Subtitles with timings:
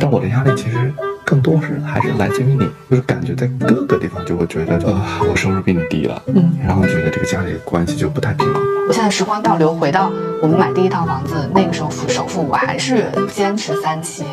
[0.00, 0.92] 但我的压力其实
[1.24, 8.60] 更多是还是来自于你，就是感觉在各个地方就会觉得，呃，我收入比你低了，嗯，然后觉得这个家里关系就不太平衡。
[8.88, 10.10] 我现在时光倒流，回到
[10.42, 14.24] 我们买第一套房子那个时候付首付，我还是坚持三期，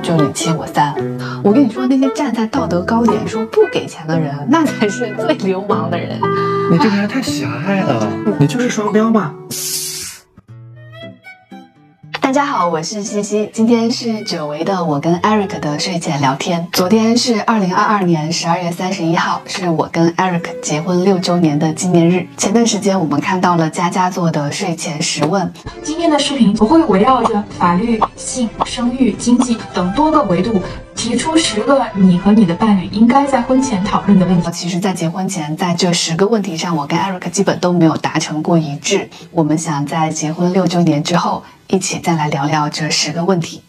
[0.00, 0.94] 就你七我三。
[1.42, 6.20] 我跟你说，那些站在道德高点说不给钱的人，那才是最流氓的人。
[6.70, 8.08] 你这个人太狭隘了，
[8.38, 9.34] 你就是双标嘛。
[12.30, 16.64] 大家好，我是西西，今天是久违的我跟 Eric 的睡前聊天。
[16.72, 22.24] 昨天是二零二二年十二月三十一号，是我跟 Eric 结婚六周年的纪念日。
[22.36, 30.62] 前段时间我们看到了佳佳做的睡前十问，今天的视频我会围绕着法律、性、生育、经济等多个维度。
[31.00, 34.50] 提出十个你和你的伴侣应该在婚前讨论的问题。
[34.50, 39.08] 其实，在结婚前，在这十个问题上，我跟 Eric 基本都没有达成过一致。
[39.30, 43.62] 我们想在结婚六周年之后，一起再来聊聊这十个问题。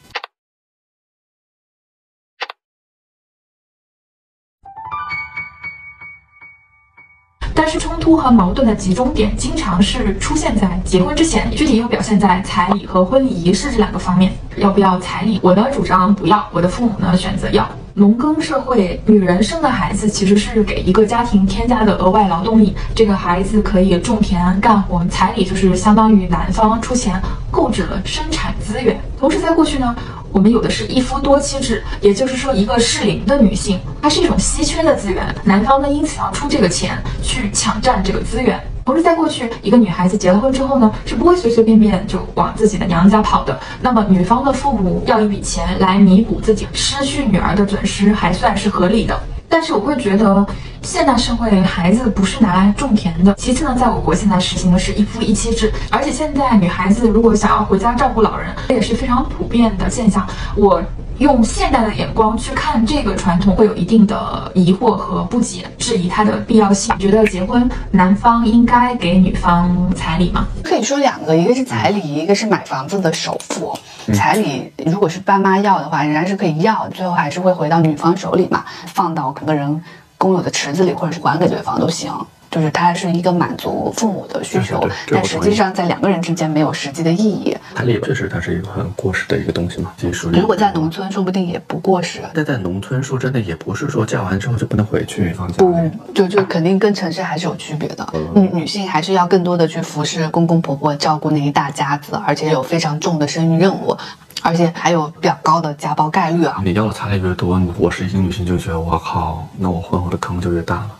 [7.71, 14.33] 是冲突和矛盾的集中点经常是出现在结婚之前，具体又表现在彩礼和婚礼仪式这两个方面。
[14.57, 15.39] 要不要彩礼？
[15.41, 17.65] 我的主张不要，我的父母呢选择要。
[17.93, 28.99] 农耕社会，女人生的孩子其实是给一个家庭添加的额外劳动力，这个孩子可以种田干活，彩礼就是相当于男方出钱购置了生产资源。
[29.17, 29.95] 同时，在过去呢。
[30.31, 38.59] 我们有的是一夫多妻制，也就是说，一个适龄的女性，她是一种稀缺的资源，男方呢因此要出这个钱去抢占这个资源。
[38.85, 43.57] 同时，在过去，一个女孩子结了婚之后呢，是不会随随便便就往自己的娘家跑的。
[43.81, 49.17] 那么，女方的父母要一笔钱来弥补自己失去女儿的损失，还算是合理的。
[49.51, 50.47] 但是我会觉得，
[50.81, 53.33] 现代社会孩子不是拿来种田的。
[53.33, 60.25] 其次呢，在我国现在实行的是一夫一妻制，而且现在女孩子如果想要回家照顾老人，这也是非常普遍的现象。
[60.55, 60.81] 我
[61.17, 66.97] 用现代的眼光去看这个传统，会有一定的疑惑和不解，质疑它的必要性。
[66.97, 70.47] 觉得结婚男方应该给女方彩礼吗？
[70.63, 73.77] 可以说两个，一个是彩礼，一个是买房子的首付。
[74.15, 79.83] 彩礼如果是爸妈要的话，仍然是可以要，最后还是会回到女方手里嘛，放到两个人
[80.19, 82.13] 公有的池子里，或者是还给对方都行。
[82.51, 87.55] 就是它是一个满足父母的需求，但实际上在两个人之间没有实际的意义。
[87.73, 90.29] 彩礼确实它是一个很过时的一个东西嘛，技术。
[90.31, 92.19] 如果在农村，说不定也不过时。
[92.33, 95.59] 但在农村，说真的，也不是说嫁完之后就不能回去放假。
[95.59, 95.73] 不，
[96.13, 98.05] 就就肯定跟城市还是有区别的。
[98.35, 103.97] 女女性还是要更多的去服侍公公婆婆，照顾那一大家子，而且有非常重的生育任务。
[104.41, 106.61] 而且还有比较高的家暴概率啊！
[106.63, 110.91] 你要的彩礼越多，我是一个女性就觉得我靠，那我混后的坑就越大了。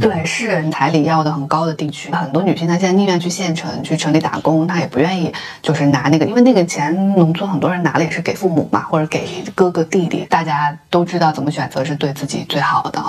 [0.00, 13.04] 对，是彩礼要的很高的地区，很多女性她现在宁愿去县城去城里打工，她也不愿意就是拿那个，因为那个钱农村很多人拿了也是给父母嘛，或者给哥哥弟弟，大家都知道怎么选择是对自己最好的。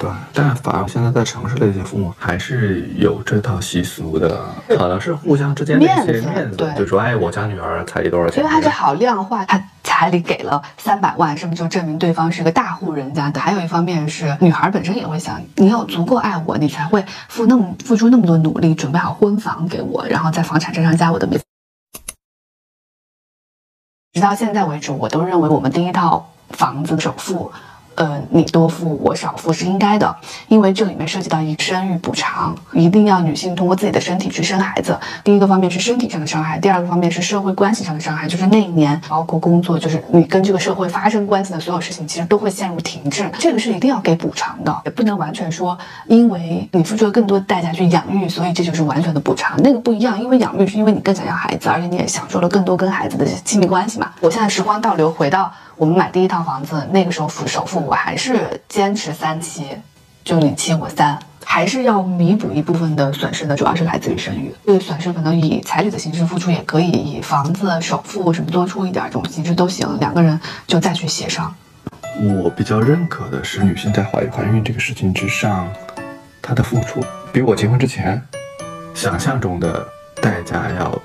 [0.00, 8.42] 对，但反而现在在城市的一些父母还是有这套习俗的，可能是互相之间的一些面子，对就说哎，我家女儿彩礼多少钱？
[8.42, 13.38] 因为他是好量化，他彩礼给了三百万，是不是就证明对方是个大户人家的？
[13.38, 21.38] 还有一方面是女孩本身也会想，你有足够爱我，你才会付那么付出那么多努力，准备好婚房给我，然后在房产证上加我的名。
[24.14, 27.52] 直到现在为止，我都认为我们第一套房子首付。
[27.96, 30.16] 呃，你多付我少付是应该的，
[30.48, 34.98] 因为这里面涉及到一生育补偿，一定要女性通过自己的身体去生孩子。
[35.22, 43.30] 第一个方面是身体上的伤害，第二个方面是社会关系上的伤害，就是那一年包括工作，就是你跟这个社会发生关系的所有事情，其实都会陷入停滞。
[43.38, 45.76] 这个是一定要给补偿的，也不能完全说
[46.06, 49.60] 因为你付出了更多的代价去养育，所以这就是完全的补偿。
[49.62, 54.10] 那个不一样，因为养育是因为你更想要孩子，而且你也享受了更多跟孩子的亲密关系嘛。
[54.20, 55.52] 我现在时光倒流回到。
[55.80, 59.64] 我们买第一套房子，那个时候付首付，我还是坚持三期，
[60.22, 64.54] 就你七我三，还是要弥补一部分的损失的，主要是来自于生育。
[64.66, 71.50] 这个损失可能以彩礼的形式付出也可以，以房子首付什么多出一点这种形式都行，两个人就再去协商。
[72.42, 75.66] 我比较认可的是女性在怀怀孕这个事情之上，
[76.42, 77.02] 她的付出
[77.32, 78.22] 比我结婚之前
[78.92, 79.88] 想象中的
[80.20, 81.02] 代价要。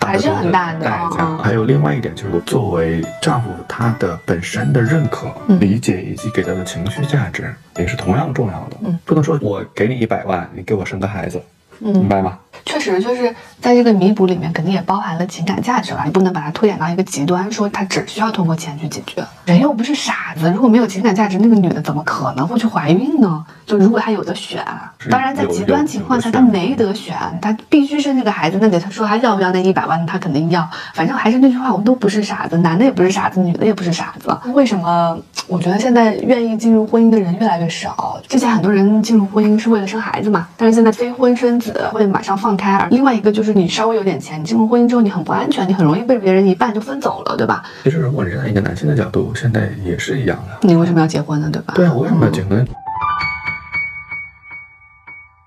[0.00, 1.36] 还是很大的代价。
[1.38, 8.76] 还有另外一点，就是我作为丈夫，他的本身的认可、理解以及给他的情绪价值，也是同样重要的。
[8.84, 11.40] 嗯，不能说我给你一百万，你给我生个孩子，
[11.78, 12.38] 明白吗？
[12.64, 16.02] 确实，就是在这个弥补里面，肯定也包含了情感价值吧。
[16.04, 19.24] 你不能把它推演到一个极端，说他只需要通过钱去解决。
[19.44, 23.44] 人又不是傻子，如果没有情感价值，那个女的怎么可能会去怀孕呢？
[23.66, 24.64] 就如果她有的选，
[25.10, 30.68] 当然在极端情况下她没得选，她必须生这个孩子，那得她说她要不要那一百万，她肯定要。
[30.94, 34.36] 反正还是那句话，我们都不是傻子，男的也不是傻子，女的也不是傻子。
[34.52, 35.16] 为什么？
[35.48, 38.20] 我觉得现在愿意进入婚姻的人越来越少。
[38.28, 42.49] 之前很多人进入婚姻是为了生孩子嘛，但是现在非婚生子会马上放。
[42.50, 47.62] 放开，另外一个就是你稍微有点钱，你进入婚姻之后你很不安全，你很容易被别人一半就分走了，对吧？
[47.84, 50.66] 其实如果你站在一个男性的角度，现在也是一样的。
[50.66, 51.48] 你为什么要结婚呢？
[51.52, 51.74] 对吧？
[51.76, 52.66] 对啊，我为什么要结婚？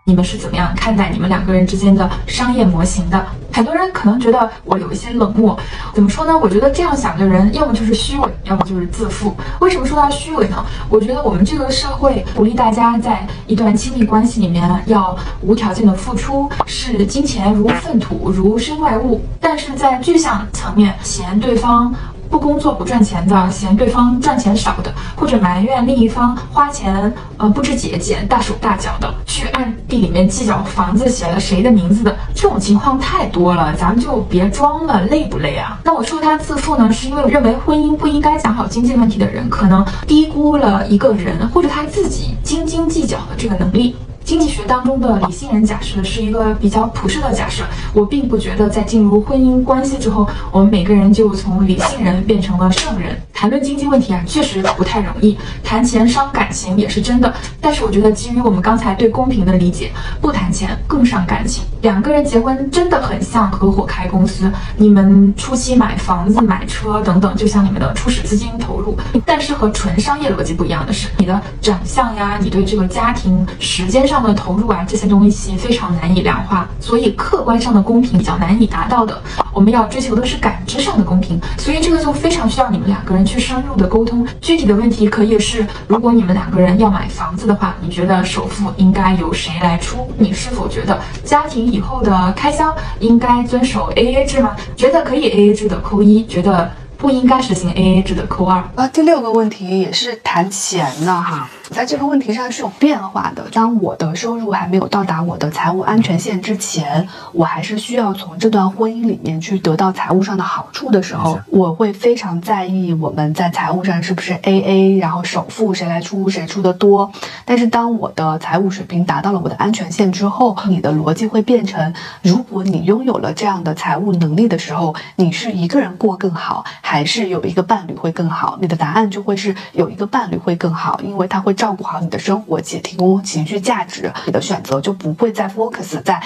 [0.06, 3.26] 你们是怎么样看待你们两个人之间的商业模型的？
[3.54, 5.58] 很多人可能觉得我有一些冷漠，
[5.94, 6.38] 怎么说呢？
[6.38, 9.34] 我觉得这样想的人，要么就是虚伪，要么就是自负。
[9.62, 10.66] 为什么说他虚伪呢？
[10.90, 19.24] 我觉得我们这个社会鼓励大家在一段亲密关系里面要无条件的付出，视金钱如粪土，如身外物。
[19.40, 21.96] 但是在具象层面，嫌对方。
[22.34, 35.78] 不工作不赚钱的，嫌对方赚钱少的，或者埋怨另一方花钱呃不知节俭、大手大脚的，去暗地里面计较房子写了谁的名字的，这种情况太多了，咱们就别装了，累不累啊？
[35.84, 43.96] 那我说他自负呢，是因为我认为婚姻不应该讲好经济问题的人，可能低估了一个人或者他自己斤斤计较的这个能力。
[44.24, 53.16] 经济学当中的理性人假设是一个比较普世的假设，我并不觉得在进入婚姻关系之后，我们每个人就从理性人变成了圣人。
[53.34, 57.34] 谈论经济问题啊，确实不太容易，谈钱伤感情也是真的。
[57.60, 59.92] 但是我觉得，基于我们刚才对公平的理解，
[60.22, 61.66] 不谈钱更伤感情。
[61.82, 68.96] 两个人结婚真的很像合伙开公司，你们初期买房子、买车等等，就像你们的初始资金投入。
[69.26, 79.20] 但是和纯商业逻辑不一样的是，你的长相呀，你对这个家庭时间上上的投入啊，这些东西非常难以量化，所以客观上的公平比较难以达到的。
[79.52, 83.24] 我们要追求的是感知上的公平，所以这个就非常需要你们两个人。
[83.24, 90.12] 去深入的沟通，具体的问题可以是：如果你们两个人要买房子的话，你觉得首付应该由谁来出？
[90.18, 94.52] 你是否觉得家庭以后的开销应该遵守 A A 制吗？
[94.76, 96.70] 觉得可以 A A 制的扣一，觉得
[97.04, 98.64] 不应该实行 A A 制的扣二。
[98.76, 101.50] 啊，第六个问题也是谈钱的哈。
[101.70, 103.44] 在这个问题上是有变化的。
[103.52, 117.12] 当我的收入还没有到达我的财务安全线之前，我还是需要从这段婚姻里面去得到财务上的好处的时候，我会非常在意我们在财务上是不是 A A，然后首付谁来出，谁出的多。
[117.44, 128.60] 但是当我的财务水平达到了我的安全线之后，你的逻辑会变成：如果你拥有了这样的财务能力的时候，你是一个人过更好，还还是有一个伴侣会更好？
[128.62, 131.52] 你的答案就会是有一个伴侣会更好，因为他会。
[131.64, 136.22] 照顾好你的生活且提供情绪价值，你的选择就不会再 focus 在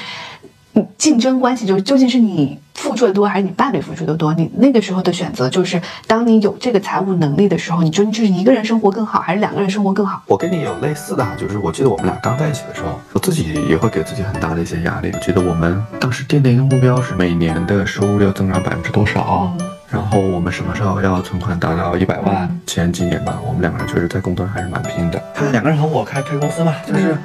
[0.97, 4.33] 竞争关系，就是究竟是你付出的多还是你伴侣付出的多？
[4.33, 10.23] 你那个时候的选择就是，当你有这个财务能力的时候，你究竟是一个人生活更好，还是两个人生活更好？
[10.25, 15.11] 我跟你有类似的，就是我记得我们俩刚在一起的时候，我自己也会给自己很大的一些压力。
[15.13, 19.53] 我记得我们当时定的一个目标是每年的收入要增长百分之多少。
[19.89, 22.59] 然后我们什么时候要存款达到一百万？
[22.65, 25.21] 前几年吧，我们两个人确实在工作上还是蛮拼的。
[25.33, 27.17] 他两个人合伙开开公司嘛，就是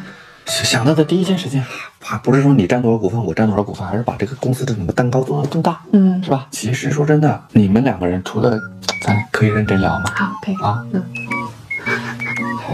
[0.47, 1.63] 想到的第一件事情，
[2.01, 6.47] 还不是说你占多少股份，我占多少股份，而是把这个公司的整个蛋糕做得更大，嗯，是吧？
[6.51, 8.59] 其实说真的，你们两个人除了，
[9.05, 10.11] 咱可以认真聊吗？
[10.15, 10.85] 好，可以啊。
[10.93, 11.03] 嗯。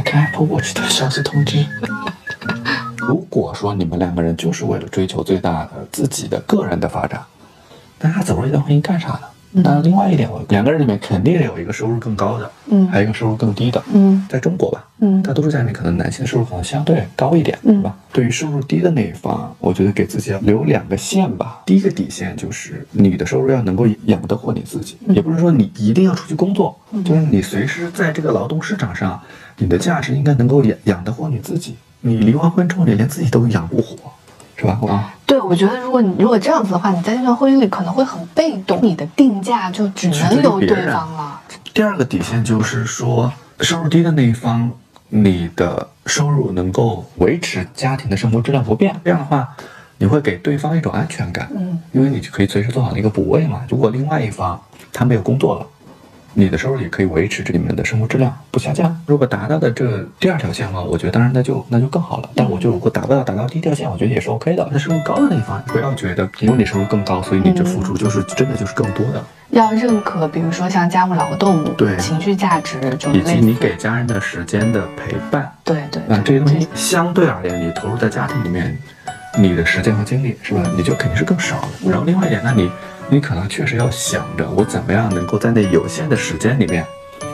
[0.05, 1.65] 看 Apple Watch 的消息通知。
[2.99, 7.23] 如果说你们两个人就是为了追求最大的自己的个人的发展，
[7.99, 9.21] 那他走入一段婚姻干啥呢？
[9.63, 17.97] 那另外一点，我两个人里面肯定有一个收入更高的，嗯，还有一个收入更低的，嗯，在中国吧，嗯，大多数家庭可能男性的收入可能相对高一点，对吧？
[18.13, 21.63] 对于收入低的那一方，我觉得给自己要留两个线吧。
[21.67, 29.21] 第一个底线就是你的收入要能够养得活你自己，也不是说你一定要出去工作，就是你随时在这个劳动市场上，
[29.57, 31.77] 你的价值应该能够养养得活你自己。
[32.01, 33.97] 你离完婚之后，你连自己都养不活。
[34.59, 34.79] 是吧？
[34.89, 41.41] 啊，对，我觉得如果你如果这样子的话，你在这段婚姻里可能会很被动，你的定价就只能由对方了。
[41.73, 44.69] 第二个底线就是说，收入低的那一方，
[45.11, 49.49] 你的收入能够维持家庭的生活质量不变，这样的话，
[49.99, 51.49] 你会给对方一种安全感。
[51.55, 53.63] 嗯，因为你就可以随时做好那个补位嘛。
[53.69, 54.61] 如果另外一方
[54.93, 55.67] 他没有工作了。
[56.35, 58.97] 你的收入也可以维持这里面的生活质量不下降。
[59.07, 62.31] 如果达到的这第二条线的话，我觉得当然那就那就更好了。
[62.35, 64.69] 但我就如果达不到达到第一条线，我觉得也是 OK 的。
[64.71, 69.25] 那收入高的那一方，不要觉得因为你收入更高，所以你这付出就是真的就是更多的。
[69.51, 72.79] 要认可，比如说像家务劳动，对情绪价值，
[73.13, 78.77] 以及你给家人的时间的陪伴，对对，那这些东西相对而言，你投入在家庭里面。
[79.39, 80.63] 你的时间和精力是吧？
[80.77, 81.91] 你就肯定是更少的。
[81.91, 82.69] 然后另外一点，那你
[83.11, 86.85] 你可能确实要想着我怎么样能够在那有限的时间里面，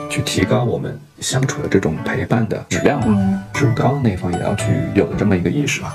[0.08, 3.42] 去提高我们相处的这种陪伴的质量嘛。
[3.54, 5.92] 是不是高的那一方也要去有这么一个意识吧？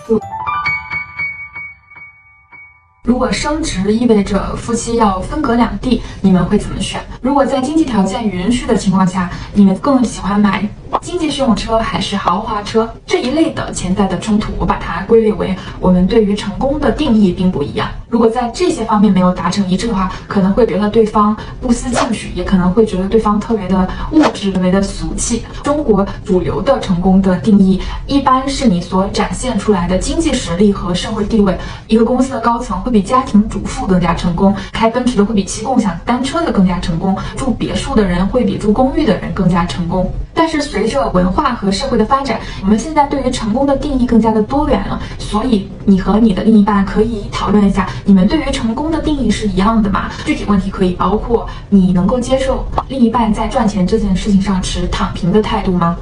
[3.03, 7.01] 如果升职意味着夫妻要分隔两地，你们会怎么选？
[7.21, 10.67] 如果在经济条件允许的情况下，你们更喜欢买
[11.01, 12.93] 经济适用车还是豪华车？
[13.07, 17.89] 这一类的潜在的冲突，我把它归类为我们对于成功的定义并不一样。
[18.09, 25.45] 如果在这些方面没有达成一致的话，可能会觉得对方不思进取，也可能会觉得对方特别的物质、特别的俗气。
[25.63, 31.55] 中国主流的成功的定义，一般是你所展现出来的经济实力和社会地位。
[31.87, 40.11] 一个公司的高层会比家庭主妇更加成功，开奔驰的会比骑共享单车的更加成功，住别墅的人会比住公寓的人更加成功。
[40.33, 44.99] 但是随着文化和社会的发展，我们现在对于成功的定义更加的多元了。
[45.19, 47.87] 所以你和你的另一半可以讨论一下。
[48.05, 50.09] 你们对于成功的定义是一样的吗？
[50.25, 55.97] 具体问题可以包括：你能够接受另一半在赚钱这件事情上持躺平的态度吗？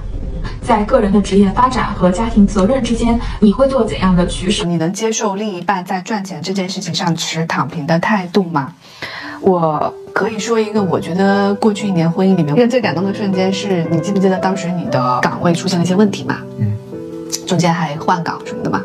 [0.62, 4.66] 在个人的职业发展和家庭责任之间，你会做怎样的取舍？
[4.66, 8.74] 你能接受另一半在赚钱这件事情上持躺平的态度吗？
[9.40, 16.38] 我可以说一个，我觉得过去一年婚姻里面一个最感动的瞬间，是你记不记得当时你的岗位出现了一些问题嘛？
[16.60, 16.74] 嗯，
[17.46, 18.82] 中间还换岗什么的嘛？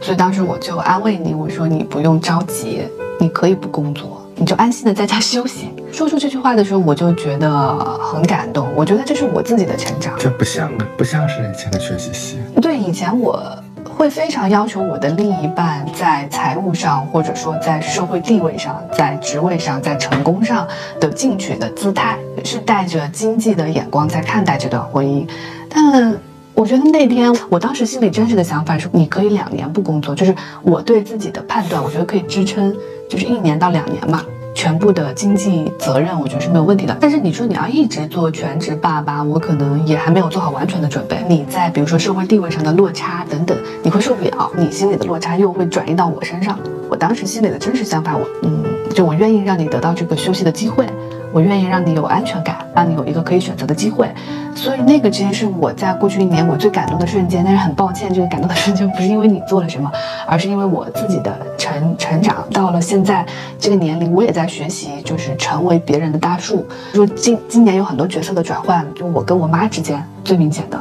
[0.00, 0.02] 嗯。
[0.02, 2.82] 所以当时我就安慰你，我说你不用着急，
[3.20, 5.68] 你可以不工作，你就安心的在家休息。
[5.92, 8.68] 说出这句话的时候，我就觉得很感动。
[8.74, 12.38] 我觉得这是我自己的成长，这不像不像是以前的学习系。
[12.62, 13.44] 对，以前我
[13.84, 20.66] 会非常要求我的另一半在财务上，或者说在社会地位上，在职位上，在成功上
[20.98, 25.28] 的进取的姿态，是带着经济的眼光在看待这段婚姻，
[25.68, 26.16] 但。
[26.60, 32.76] 我觉得那天，我当时心里真实的想法是，你可以两年不工作，就是我对自己的判断，我觉得可以支撑，
[33.08, 34.22] 就是一年到两年嘛，
[34.54, 36.94] 全部的经济责任，我觉得是没有问题的。
[37.00, 41.24] 但是你说你要一直做全职爸爸，我可能也还没有做好完全的准备。
[41.26, 46.58] 你在比如说社会地位上的落差等等，你会受不了，你心里的落差又会转移到我身上。
[46.90, 48.62] 我当时心里的真实想法，我嗯，
[48.94, 50.86] 就我愿意让你得到这个休息的机会。
[51.32, 54.08] 我愿意让你有安全感，让你有一个可以选择的机会，
[54.54, 57.42] 所以那个其实是我在过去一年我最感动的瞬间。
[57.44, 59.90] 但是很抱歉，这个感动的瞬间不是因为你做了什么，
[60.26, 63.24] 而是因为我自己的成成长到了现在
[63.58, 66.66] 这个年龄，我也在学习，就是成为别人的大树。
[66.92, 70.80] 说今今年有很多角色的转换，就我跟我妈之间最明显的，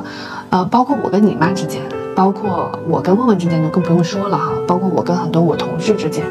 [0.49, 1.81] 呃，包括我跟你妈之间，
[2.15, 6.23] 包括我跟问问之间就更不用说了哈，包括我跟很多我同事之间。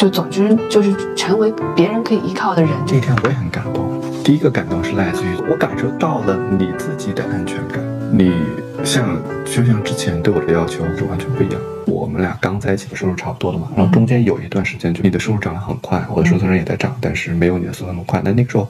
[0.00, 2.70] 就总之就是成为别人可以依靠的人。
[2.86, 4.00] 这一天我也很感动。
[4.24, 7.84] 第一个感动是来自于我感受到了你自己的安全感。
[8.10, 8.32] 你
[8.82, 11.60] 像就像之前对我的要求是完全不一样。
[11.86, 18.22] 我们俩刚在一起的收入差不多了嘛，然后中间有一段时间就你的收入涨得很快，我的收入虽然也在涨，但是没有你的速度那么快。
[18.24, 18.66] 那那个时候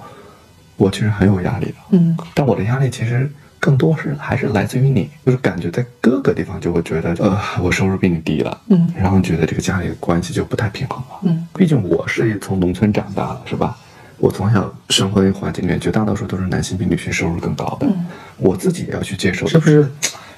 [0.76, 1.74] 我其实很有压力的。
[1.90, 3.30] 嗯，但我的压力其实。
[3.60, 13.76] 更多是还是来自于你，就是感觉在各个地方就会觉得，呃，我收入比你低了，嗯，然后觉得这个家里的关系就不太平衡了，嗯，毕竟我是从农村长大的，是吧？
[14.18, 18.06] 我从小生活的环境里面，绝大多数都是男性比女性收入更高的，嗯，
[18.38, 19.88] 我自己也要去接受，是不是？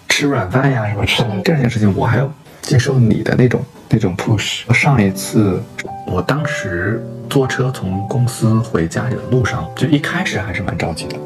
[0.08, 4.70] 吃软饭呀，什么吃这件事情，我还要接受你的那种那种 push。
[4.74, 5.62] 上一次，
[6.06, 11.16] 我当时坐车从公司回家里的路上，就一开始还是蛮着急的。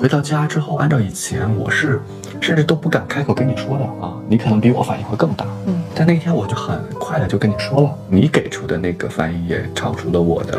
[0.00, 2.00] 回到家之后，按照以前我是
[2.40, 5.44] 甚至都不敢开口跟你说的啊，你可能比我反应会更大。
[5.66, 10.56] 嗯，但那天我就很快的就跟你说了，你给出的那个反应也超出了我的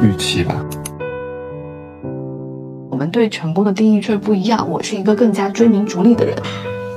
[0.00, 0.54] 预期吧。
[2.88, 6.36] 我们对成功的定义确实不一样，我是一个更加追名逐利的人，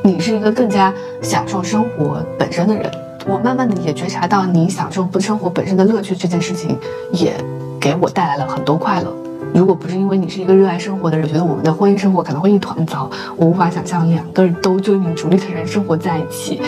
[0.03, 0.93] 你是一个更加
[1.23, 2.87] 享受生活本身的人。
[3.25, 6.77] 我慢慢的也觉察到，你享受不生活本身的乐趣这件事情，
[7.11, 7.33] 也
[7.79, 9.11] 给我带来了很多快乐。
[9.53, 13.09] 如果不是因为你是一个热爱生活的人，我觉得我们的婚姻生活可能会一团糟。
[13.35, 16.61] 我无法想象两个人都追名逐利的人生活在一起，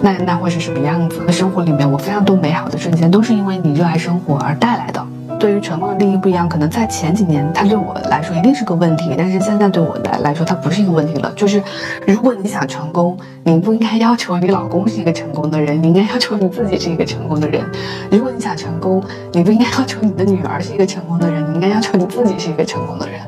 [0.00, 1.20] 那那会是什么样子？
[1.32, 5.06] 生活里面我非常多美好的瞬间，都是因为你热爱生活而带来的。
[5.38, 11.32] 对于成功的定义不一样，可能在前几年，它对我来说一定是个问题，但是现在对我来来说，它不是一个问题了。
[11.36, 11.62] 就是
[12.06, 17.64] 如果你想成功，你不应该要求你老公是一个成功的人，你应该要求你自己是一个成功的人。
[18.10, 19.02] 如果你想成功，
[19.32, 23.20] 你不应该要求你的女儿是一个成功的人，你应该要求你自己是一个成功的人。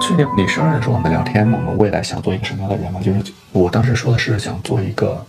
[0.00, 2.98] 去年你生日的时候，我们聊天，我们未来想做一个什么样的人嘛？
[3.00, 3.20] 就是
[3.52, 5.24] 我当时说的是想做一个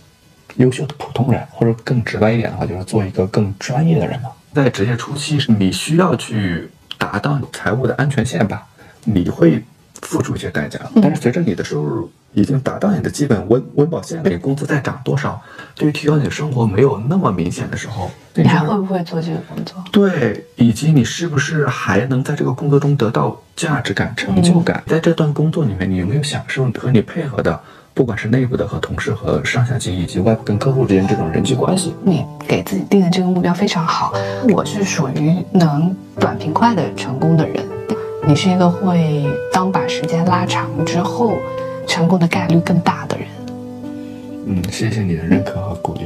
[0.56, 4.30] 优秀的普通人，或者更直白一点的话，就是做一个更专业的人嘛。
[4.54, 8.62] 在职业初期，你需要去达到财务的安全线吧？
[9.02, 9.64] 你会
[10.00, 10.78] 付出一些代价。
[11.02, 15.42] 但是随着你的收入已经达到你的基本温温饱线，你工资再涨多少，
[15.74, 19.82] 对于提高你的生活没有那么明显的时候，你还会不会做这个工作？
[19.90, 24.84] 对，以及你是不是还能在这个工作中得到价值感、成就感？
[24.86, 27.60] 在这段工作里面，你有没有享受和你配合的？
[27.94, 34.12] 不管是内部的和同事、和上下级以及外部跟客户之间这种人际关系，你给自己定的这个目标非常好。
[34.48, 37.64] 我是属于能短平快的成功的人，
[38.26, 41.36] 你是一个会当把时间拉长之后，
[41.86, 43.28] 成功的概率更大的人。
[44.46, 46.00] 嗯，谢谢你的认可和鼓励。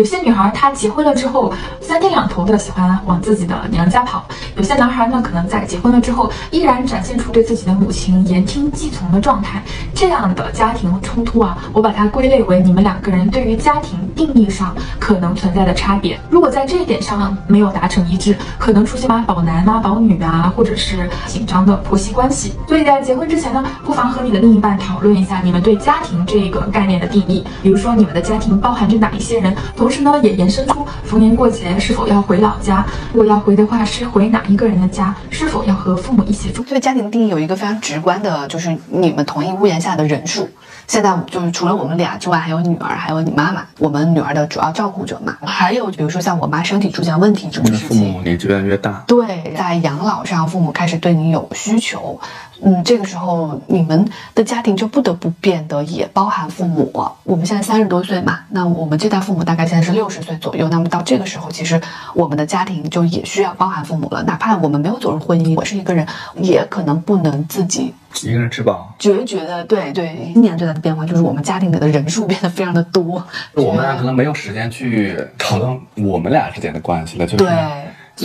[0.00, 4.20] 有些女孩她结婚了之后，三天两头的喜欢往自己的娘家跑；
[4.56, 9.62] 有些男孩呢，可能在结婚了之后，依然展现出对自己的母亲言听计从的状态。
[9.94, 16.18] 这样的家庭冲突啊，我把它归类为你们两个人对于家庭定义上可能存在的差别。
[16.30, 22.54] 如果在这一点上没有达成一致，可能出现妈宝男、妈宝女啊，或者是紧张的婆媳关系。
[22.66, 29.54] 所以在结婚之前呢，不妨和你的另一半讨论一下你们对家庭这个概念的定义，比如说你们的家庭包含着哪一些人。
[29.76, 35.14] 同时呢，也延伸出逢年过节是否要回老家，如果要回的话，是回哪一个人的家？
[35.30, 36.62] 是否要和父母一起住？
[36.64, 40.48] 对家庭定义有一个非常直观的，就是你们同一屋檐下的人数。
[40.86, 45.36] 现在就是除了我们俩之外，还有女儿，还有你妈妈，我们女儿的主要照顾者嘛。
[45.46, 52.18] 还有比如说像我妈身体出现问题这种事情，父母年纪越来越大，对，在养老上，父母开始对你有需求，
[52.62, 56.90] 嗯，这个时候你们的家庭就不得不变得也包含父母。
[57.24, 61.80] 我们现在三十多岁嘛，那我们这代父母大概现在是六十岁左右，那么到这个时候，其实
[62.14, 64.22] 我们的家庭就也需要包含父母了。
[64.24, 67.94] 哪怕我们没有走入婚姻，我是一个人，也可能不能自己。
[68.22, 70.32] 一个人吃饱，决绝的，对对。
[70.34, 73.24] 今年最大的变化就是我们家庭里的人数变得非常的多。
[73.54, 77.36] 我们俩可能没有时间去讨论我们俩之间的关系了，就是。
[77.36, 77.48] 对，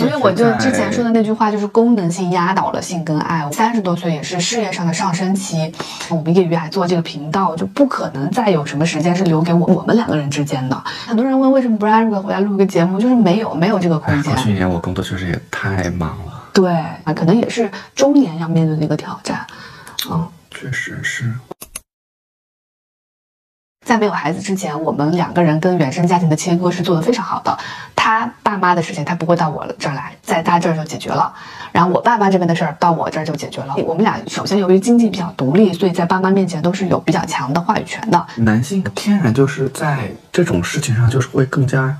[0.00, 3.50] 所以我就之前说的那句话，就是功能性压倒了性跟爱。
[3.50, 5.72] 三十多岁也是事业上的上升期，
[6.10, 10.82] 我们业余还做这个频道，就不可能再有什么时间是留给我我们两个人之间的。
[11.06, 14.36] 很多人问为什么不让瑞克回来录个节目，就是没有没有这个空间。
[14.36, 16.42] 去年我工作确实也太忙了。
[16.52, 16.70] 对
[17.04, 19.46] 啊，可能也是中年要面对的一个挑战。
[20.10, 20.26] 嗯。
[20.58, 21.30] 确实是，
[23.86, 27.56] 在没有孩子之前，我们两个人跟原生家庭的切割是做得非常好的。
[27.94, 31.32] 他爸妈的事情，他不会到我这儿来，在他这儿就解决了。
[31.70, 33.76] 然后我爸妈这边的事儿，到我这儿就解决了。
[33.86, 38.26] 我们俩首先由于经济比较独立，所以在爸妈面前都是有比较强的话语权的。
[38.38, 41.96] 男性天然就是在这种事情上就是会更加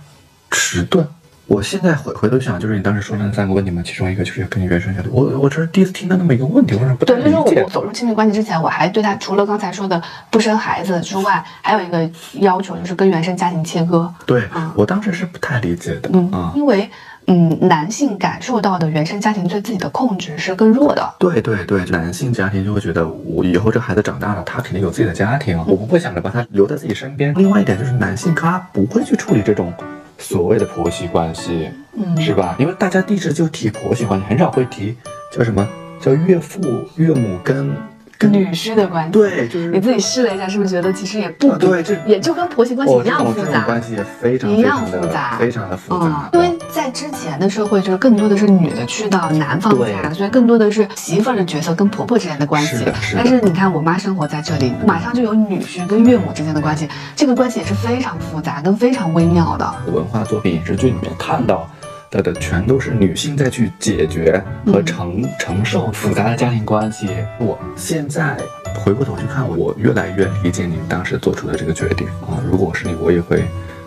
[0.50, 1.06] 迟钝。
[1.46, 5.08] 我现在回回头想，就是你当时说的那三个问题嘛，其中一个就是跟你原生家庭。
[5.12, 7.30] 我我这是第一次听到那么一个问题，我不太理解。
[7.30, 14.12] 对，就是我走入亲密关系之前，我还对他除了刚才说的不生孩子之外，还有一个要求就是跟原生家庭切割。
[14.26, 14.42] 对，
[14.74, 16.10] 我当时是不太理解的。
[16.12, 16.90] 嗯，因为
[17.28, 21.14] 嗯，男性感受到的原生家庭对自己的控制是更弱的。
[21.16, 27.32] 对对对，男性家庭就会觉得我以后这孩子长大了，他肯定有自己的家庭，我不会想着把他留在自己身边。
[27.36, 29.72] 另外一点就是男性他不会去处理这种。
[30.18, 32.56] 所谓的婆媳关系，嗯，是吧？
[32.58, 34.96] 因为大家一直就提婆媳关系，很少会提
[35.32, 35.66] 叫什么
[36.00, 36.60] 叫岳父、
[36.96, 37.74] 岳母跟。
[38.18, 46.30] 跟女婿的关系，对，就是你自己试了一下，是不是觉得其实也不对，这也就跟婆媳关系一样复杂，关系也非常一样复杂，非常的复杂。
[46.32, 52.84] 因为在之前的社会，就是更多的是女的去到男方家，所以更多的是媳妇儿的角色跟婆婆之间的关系。
[53.14, 59.74] 但是你看，我妈生活在这里，马上就有女婿跟岳母之间的关系，这个关系也是非常复杂跟非常微妙的。
[59.92, 61.68] 文化作品、影视剧里面看到。
[62.08, 67.08] 的的全都是女性在去解决和承承受复杂的家庭关系。
[67.36, 68.36] 我现在
[68.78, 72.38] 回过头去看，我越来越理解你当时做出的这个决定啊！
[72.48, 73.44] 如果是你，我也会。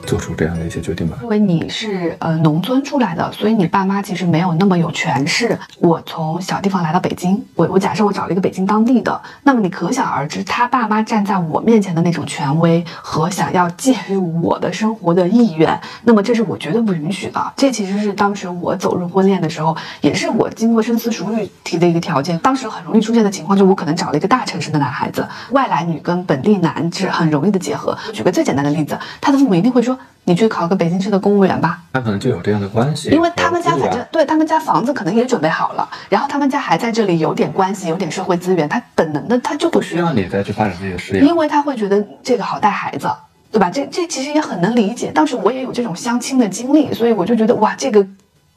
[0.10, 1.19] 做出这样的一些决定吧。
[1.22, 5.56] 因为你是呃农村出来的，所以你爸妈其实没有那么有权势。
[5.78, 17.54] 我从小地方来到北京，我我假设我找了一个北京当地的，那么你可想而知，他爸妈站在我面前的那种权威和想要介入我的生活的意愿，那么这是我绝对不允许的。
[17.56, 22.36] 这其实是当时我走入婚恋的时候，也是我经过深思熟虑提的一个条件。
[22.39, 27.95] 当时很容易出现的情况，就是我可能找了一个大城市的男孩子，外来女跟本地男是很容易的结合。
[28.12, 29.98] 举个最简单的例子，他的父母一定会说。
[30.25, 43.09] 你去考个北京市的公务员吧，他可能就有这样的关系，因为他们家反正对他们家房子可能也准备好了，然后他们家还在这里有点关系，有点社会资源，他本能的他就不需要你再去发展自己的事业，因为他会觉得这个好带孩子，
[43.51, 43.71] 对吧？
[43.71, 45.12] 这这其实也很能理解。
[45.12, 48.05] 当时我也有这种相亲的经历，所以我就觉得哇，这个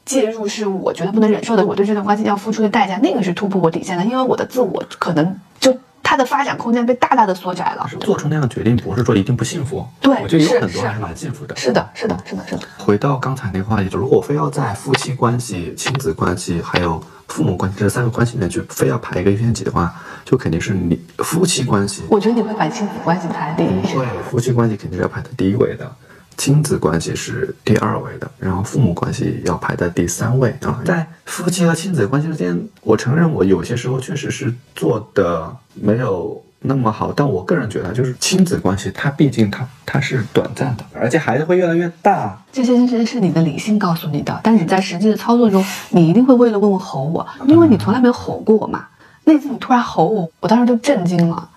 [0.05, 5.75] 介入是我觉得不能忍受的，我对这段关系要付出的代价，那个是突破我底线的，因为我的自我可能就。
[6.13, 7.89] 他的发展空间被大大的缩窄了。
[7.99, 11.55] 做出那样决定不是说一定不幸福，对我觉得有很多还是蛮幸福的。
[11.55, 12.61] 是的，是的，是的，是的。
[12.77, 19.91] 回到刚才那个话题，就如果非要在夫妻关系、亲子关系还有父母关系这三个关系里面去非要排一个优先级的话，
[20.23, 22.03] 就肯定是你夫妻关系。
[22.11, 23.81] 我觉得你会把亲子关系排第一。
[23.91, 25.91] 对，夫妻关系肯定是要排在第一位的，
[26.37, 30.81] 亲子关系是第二位的，然后父母关系要排在第三位啊。
[30.85, 42.41] 在夫妻和亲子关系之间，我承认我有些时候确实是做的没有那么好，但我个人觉得，就是亲子关系它毕竟它它是短暂的，而且孩子会越来越大。
[42.51, 48.85] 这些这些是你的理性告诉你的，但你在实际的操作中，你一定会为了问问吼我，因为你从来没有吼过我嘛。
[49.25, 51.49] 那次你突然吼我，我当时就震惊了，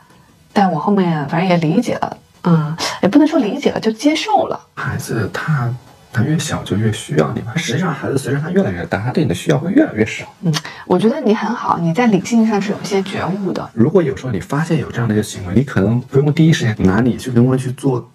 [0.52, 4.60] 但我后面反正也理解了，嗯，也不能说理解了，就接受了。
[4.74, 5.72] 孩子他
[6.12, 10.26] 他越小就越需要你嘛，实际上孩子随着他越来越大，他对你的需要会越来越少。
[10.42, 10.52] 嗯，
[10.86, 13.70] 我觉得你很好，你在理性上是有一些觉悟的。
[13.74, 18.10] 如果有时候你发现有这样的一个行为，你可能不用第一时间拿你去跟问去做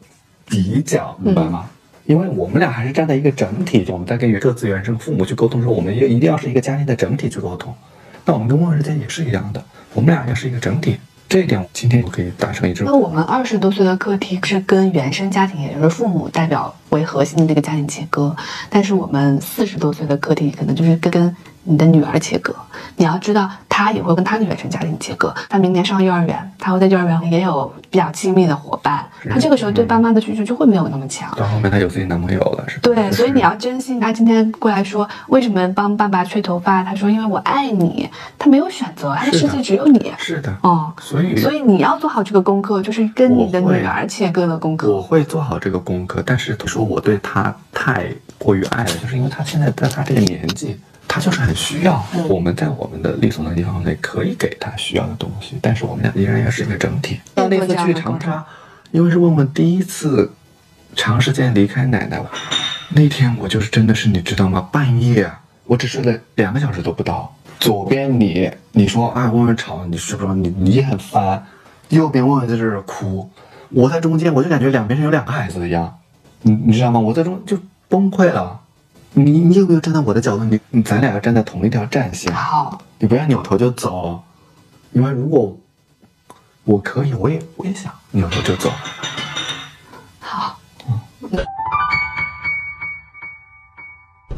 [0.46, 1.70] 比较，明白吗？
[2.04, 7.74] 因为我们俩还是站在一个整体，我们在跟各自原生父母去沟通的时候，我们也一定要是一个家庭的整体去沟通。
[8.26, 10.98] 那我们跟问之间也是一样的，我们俩要是一个整体，
[11.32, 12.94] 这一点今天我可以达成一致那。
[12.94, 18.34] 我们二十多岁的课题是跟原生家庭，也就是父母代表为核心的这个家庭切割，
[18.70, 22.56] 但是我们四十多岁的个体可能就是跟跟你的女儿切割。
[22.96, 25.34] 你要知道，她也会跟她的原生家庭切割。
[25.48, 31.32] 她明年上幼儿园，她会在幼儿园也有比较亲密的伙伴，她这个时候对爸妈的需求就会没有那么强。
[31.38, 32.82] 到后面她有自己男朋友了，是吧？
[32.84, 40.12] 对，所以你要珍惜他今天过来说为什么帮爸爸吹头发，他说因为我爱你，他没有选择，他的世界只有你。
[40.18, 44.92] 是的，哦，所以所以你要做好这个功课，就是跟你的女儿切割的功课。
[44.92, 52.04] 我会做好这个功课，但是说我对他太过于爱了，就是因为他现在在他这个年纪，他就是很需要。
[52.28, 57.20] 我们在我们的力所能及范围内可以给他需要的东西，但是我们俩依然要是一个整体。
[57.36, 58.46] 到那次去长沙，
[58.92, 60.32] 因为是问问第一次
[60.96, 62.22] 长时间离开奶奶，
[62.90, 64.68] 那天我就是真的是你知道吗？
[64.72, 67.34] 半夜啊我只睡了两个小时都不到。
[67.60, 71.46] 左边你你说啊问问吵，你睡不着，你你也很烦。
[71.90, 73.30] 右边问问在这儿哭，
[73.70, 76.00] 我在中间，我就感觉两边是有两个孩子一样，
[76.42, 77.00] 你你知道吗？
[77.00, 78.60] 我最终就崩溃了。
[79.14, 80.44] 你你有没有站在我的角度？
[80.46, 84.24] 你你咱俩要站在同一条战线，好，你不要扭头就走，
[84.94, 85.58] 因为如果
[86.64, 88.72] 我可以，我也我也想扭头就走。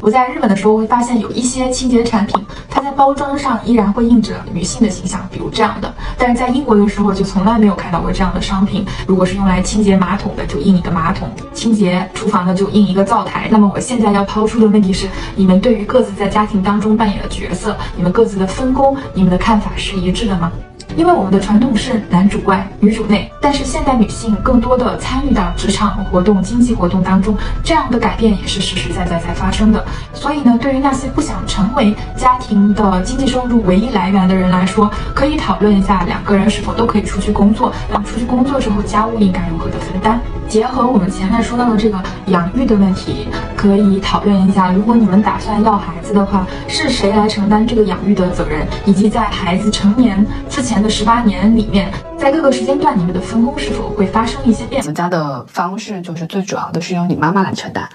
[0.04, 2.38] 我在日本的时候会发现有一些清洁产品，
[2.68, 5.90] 它在包装上依然会印着女性的形象，比如这样的。
[6.18, 8.84] 但是在英国的时候就从来没有看到过这样的商品。
[9.06, 13.48] 如果是用来清洁马桶的，就印一个马桶；清洁厨房的就印一个灶台。
[13.50, 20.52] 那么我现在要抛出的问题是：你们对于各自在家庭当中扮演的角色，你们各自的分工，你们的看法是一致的吗？
[20.96, 29.84] 因为我们的传统是男主外女主内，但是现代女性更多的参与到职场活动、经济活动当中，这样的改变也是实实在在在发生的。
[30.14, 40.18] 所以呢，对于那些不想成为家庭的经济收入唯一来源的人来说，可以讨论一下两个人是否都可以出去工作，那出去工作之后，家务应该如何的分担？
[40.48, 51.92] 结合我们前面说到的这个养育的问题，可以讨论一下，如果你们打算要孩子的话，是谁来承担这个养育的责任，以及在孩子成年之前的十八年里面，
[52.24, 54.84] 在各个时间段你们的分工是否会发生一些变化？
[54.84, 57.86] 我们家的方式就是最主要的是由你妈妈来承担，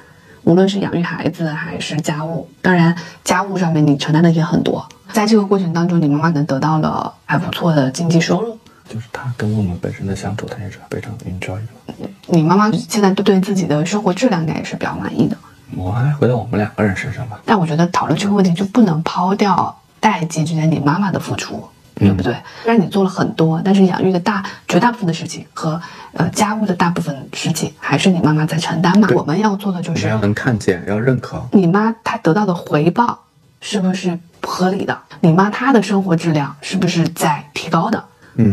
[0.44, 2.48] 无论是养育孩子还是家务。
[2.62, 8.56] 当然，家务上面你承担的也很多，在这个过程当中，你妈妈能得到了还不错的经济收入。
[8.88, 12.08] 就是她跟我们本身的相处，她也是非常 enjoy 的。
[12.28, 15.36] 你妈妈现在对对自己的生活质量应该也是比较满意的。
[15.76, 17.40] 我还回到我们两个人身上吧。
[17.46, 21.68] 但我觉得讨论这个问题就不能抛掉代际之间你妈妈的付出，
[22.00, 22.34] 对不对？
[22.64, 25.80] 虽然你做了很多，但是养育的大绝大部分的事情和
[26.14, 29.08] 呃家务的大部分事情还是你妈妈在承担嘛。
[29.14, 31.46] 我们要做的就是要能看见，要认可。
[31.52, 33.20] 你妈她得到的回报
[33.62, 34.98] 是不是合理的？
[35.20, 38.04] 你妈她的生活质量是不是在提高的？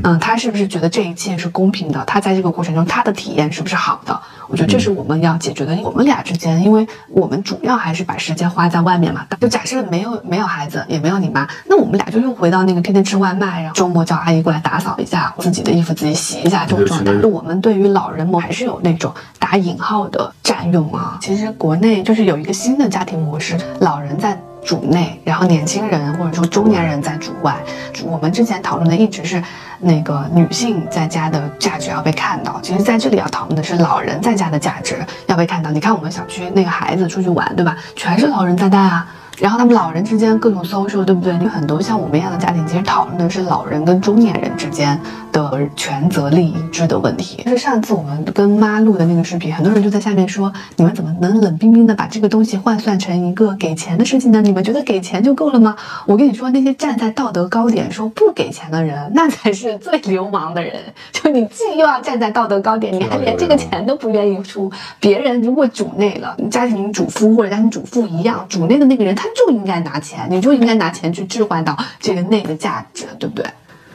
[0.05, 2.05] 嗯他是不是觉得这一切是公平的？
[2.07, 4.21] 他在这个过程中他的体验是不是好的？
[4.49, 5.77] 我觉得这是我们要解决的。
[5.83, 9.27] 我们俩之间，因为我们主要还是把时间花在外面嘛。
[9.41, 17.13] 就假设没有没有孩子，也没有你妈，那我们俩就又回到那个天天吃外卖，然后周末叫阿姨过来打扫一下，自己的衣服自己洗一下这种状态。
[17.29, 21.19] 我们对于老人们还是有那种打引号的占用啊。
[21.21, 24.37] 其实国内就是有一个新的家庭模式，老人在。
[24.67, 27.57] 主内，然后年轻人或者说中年人在主外。
[28.05, 29.41] 我们之前讨论的一直是
[29.79, 35.71] 那个女性在家的价值要被看到，其实在这里要讨论的是老人在家的价值要被看到。
[35.71, 37.77] 你看我们小区那个孩子出去玩，对吧？
[37.95, 39.07] 全是老人在带啊。
[39.39, 41.37] 然后他们老人之间各种 social，对不对？
[41.39, 44.99] 你很多像我们一样的家庭，其实讨论的是老人跟中年人之间
[45.31, 47.43] 的权责利益制的问题。
[47.45, 54.41] 就是上次我们跟妈录的那个视频，很多人就在下面说，你们怎么能冷冰冰的把这个东西换算成一个给钱的事情呢？
[54.41, 55.77] 你们觉得给钱就够了吗？
[56.07, 60.75] 我跟你说，那些站在道德高点说不给钱的人，那才是最流氓的人。
[61.13, 64.71] 就你既又要站在道德高点，你还连这个钱都不愿意出。
[64.99, 73.45] 别人如果主内了，家庭主夫或者家庭主妇一样，主内的那个人他就应该拿钱，你就应该拿钱去置换到这个内的价值，对不对？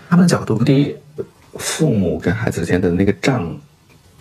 [0.09, 0.95] 他们的角度，第一，
[1.57, 3.55] 父母跟孩子之间的那个账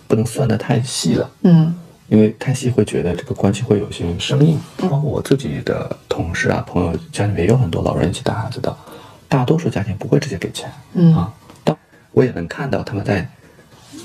[0.07, 1.75] 不能算得太细了，嗯
[2.09, 4.59] 因为太细会觉得这个关系会有些生硬。
[4.77, 8.75] 包括我自己的同事啊、朋友家里面也有很多老人一起带孩子的，
[9.29, 11.73] 大多数家庭不会直接给钱嗯啊，但
[12.11, 13.25] 我也能看到他们在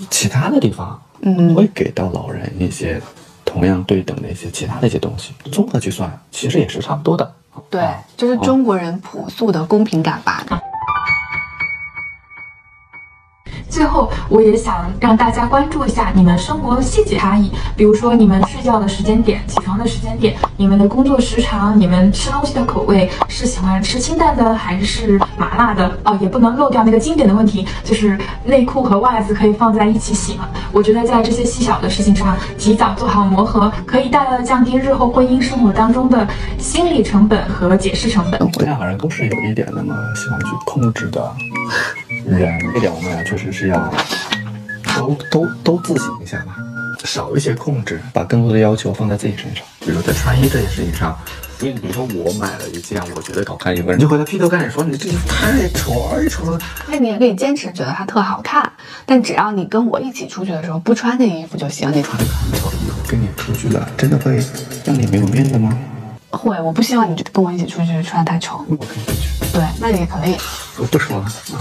[0.09, 3.03] 其他的地方嗯会给到老人一些
[3.57, 7.33] 同样对等的一些其他的一些东西，综合去算，其实也是差不多的。
[7.71, 10.45] 对啊，就是中国人朴素的公平感吧。
[13.69, 25.99] 最后，我也想让大家关注一下你们生活细节差异，比如说你们睡觉的时间点、起床的时间点、你们的工作时长、你们吃东西的口味是喜欢吃清淡的还是麻辣的？
[26.05, 30.49] 哦，也不能漏掉那个经典的问题，就是内裤和袜子可以放在一起洗吗？
[30.73, 36.27] 我觉得在这些细小的事情上及早做好磨合，可以大大的降低日后婚姻生活当中的
[36.59, 38.41] 心理成本和解释成本。
[38.41, 41.31] 我们两个人都是有一点那么喜欢去控制的
[42.27, 43.93] 人，这点我们俩确实是要
[44.97, 46.57] 都都都自省一下吧，
[47.05, 49.65] 少一些控制，把更多的要求放在自己身上。
[49.81, 51.17] 比如在穿衣这件事情上，
[51.61, 56.59] 因为比如说我买了一件我觉得好看衣服，你就回来劈头盖脸说你这衣服太丑，太丑了。
[56.89, 58.73] 那你也可以坚持觉得它特好看，
[59.05, 61.89] 但只要你跟我一起出去的时候不穿那衣服就行。
[61.95, 64.43] 你穿这个很丑的衣服跟你出去了，真的会
[64.85, 65.79] 让你没有面子吗？
[66.31, 68.65] 会，我不希望你跟我一起出去穿得太丑。
[68.69, 70.37] 我可以出去，对，那你也可以。
[70.77, 71.61] 我不说了啊。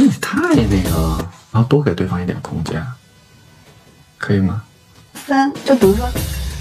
[0.00, 2.82] 这你太那个了，然后多给对方一点空间，
[4.16, 4.62] 可以吗？
[5.26, 6.08] 三，就比如说，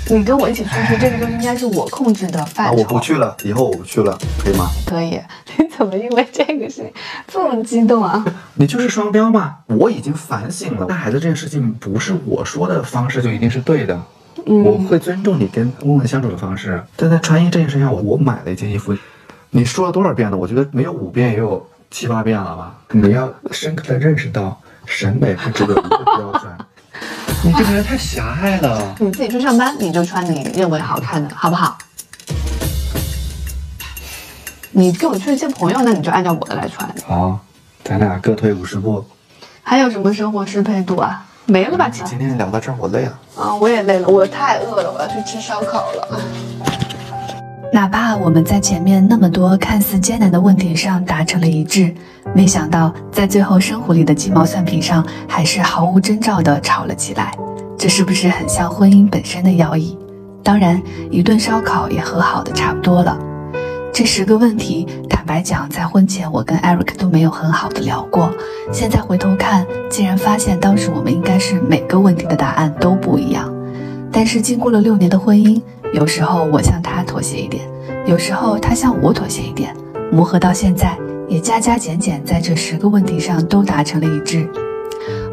[0.10, 2.78] 你跟我一起出去，这个就应该是我控制的范啊，畴。
[2.78, 4.70] 我不去了，以后我不去了，可以吗？
[4.86, 5.18] 可以。
[5.58, 6.92] 你怎么因为这个事情
[7.28, 8.26] 这么激动啊？
[8.56, 9.60] 你就是双标嘛！
[9.68, 13.98] 我已经反省了，带孩子这件事情不是我说的方式就一定是对的。
[14.46, 18.94] 我会尊重你跟温文相处的方式，但在穿衣这件事情上，我我买了一件衣服，
[19.52, 20.36] 你说了多少遍了？
[20.36, 22.74] 我觉得没有五遍也有七八遍了吧？
[22.92, 26.52] 你要深刻的认识到，审美不只有一个标准。
[27.44, 28.96] 你这个人太狭隘了。
[29.00, 31.78] 你自己去上班，你就穿你认为好看的，好不好？
[34.72, 36.88] 你跟我去见朋友，那你就按照我的来穿。
[37.06, 37.40] 好，
[37.84, 39.04] 咱俩各退五十步。
[39.64, 41.26] 还有什么生活适配度啊？
[41.46, 41.90] 没了吧？
[41.90, 43.20] 今天聊到这儿，我累了。
[43.36, 46.22] 啊，我也累了，我太饿了，我要去吃烧烤了。
[47.72, 51.94] 哪怕我们在前面那么多看似艰难的问题上达成了一致，
[52.34, 57.32] 没想到在最后生活里的鸡毛蒜皮上，还是毫无征兆地吵了起来。
[57.78, 59.96] 这是不是很像婚姻本身的要义？
[60.44, 63.18] 当然，一顿烧烤也和好的差不多了。
[63.94, 68.34] 这十个问题，坦白讲，在婚前我跟 Eric 都没有很好的聊过。
[68.72, 73.54] 现在回头看，竟然发现当时我们应该是每个问题的答案都不一样。
[74.12, 77.64] 但是经过了六年的婚姻，有时候我向他妥协一点，
[78.06, 79.76] 有时候他向我妥协一点，
[80.12, 80.96] 磨合到现在，
[81.28, 84.48] 也加加减减，在这十个问题上都达成了一致。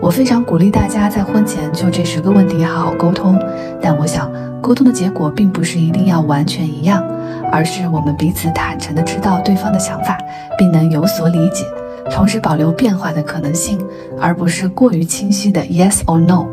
[0.00, 3.38] 我非常鼓励大家在婚前就这十个问题好好沟通，
[3.82, 4.30] 但我想
[4.62, 7.04] 沟通的结果并不是一定要完全一样，
[7.52, 10.18] 而是我们彼此坦诚的知道对方的想法，
[10.56, 11.66] 并能有所理解，
[12.10, 13.78] 同时保留变化的可能性，
[14.18, 16.46] 而不是过于清晰的 yes or no。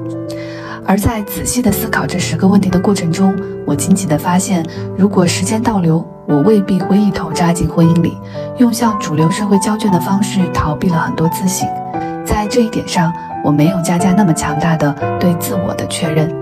[0.86, 3.34] 而在仔细的思考这十个问题的过程中，
[3.66, 4.66] 我惊奇地发现，
[4.98, 8.18] 如果时间倒流，我未必会一头扎进婚姻里，
[8.58, 11.68] 用向主流社会交卷的方式逃避了很多自省。
[12.26, 16.34] 在这一点上，我没有佳佳那么强大的对自我的确认，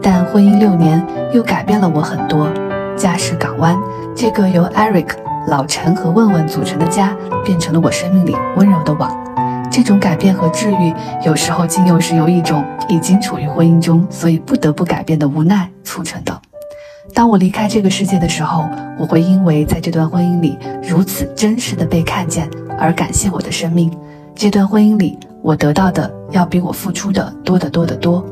[0.00, 2.48] 但婚姻六年又改变了我很多。
[2.96, 3.76] 家是港湾，
[4.14, 5.08] 这个由 Eric、
[5.48, 9.29] 老陈和问问组成的家，变成了我生命里温柔的网。
[9.70, 10.92] 这种改变和治愈，
[11.24, 16.40] 有时候竟又是由一种已经处于婚姻中，所以不得不改变的无奈促成的。
[17.14, 23.90] 当我离开这个世界的时候，我会因为在这段婚姻里如此真实的被看见而感谢我的生命。
[24.34, 28.24] 这段婚姻里，我得到的要比我付出的多得多得多。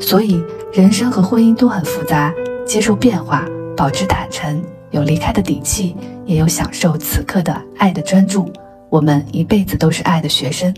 [0.00, 2.32] 所以，人生和婚姻都很复杂，
[2.66, 3.44] 接受变化，
[3.76, 8.50] 保持坦诚，有离开的底气，也有享受此刻的爱的专注。
[8.88, 10.74] 我们一辈子都是爱的学生。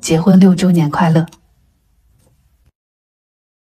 [0.00, 1.26] 结婚六周年快乐！